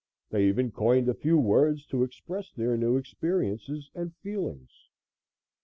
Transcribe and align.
They 0.31 0.47
even 0.47 0.71
coined 0.71 1.07
a 1.09 1.13
few 1.13 1.37
words 1.37 1.85
to 1.85 2.01
express 2.01 2.49
their 2.51 2.75
new 2.75 2.97
experiences 2.97 3.91
and 3.93 4.15
feelings. 4.15 4.89